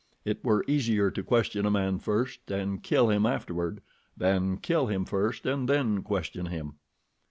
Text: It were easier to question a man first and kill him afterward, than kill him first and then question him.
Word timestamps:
It 0.25 0.43
were 0.43 0.65
easier 0.67 1.11
to 1.11 1.21
question 1.21 1.63
a 1.67 1.69
man 1.69 1.99
first 1.99 2.49
and 2.49 2.81
kill 2.81 3.11
him 3.11 3.27
afterward, 3.27 3.81
than 4.17 4.57
kill 4.57 4.87
him 4.87 5.05
first 5.05 5.45
and 5.45 5.69
then 5.69 6.01
question 6.01 6.47
him. 6.47 6.73